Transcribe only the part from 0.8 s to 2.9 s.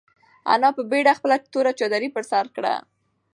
بېړه خپله توره چادري پر سر کړه.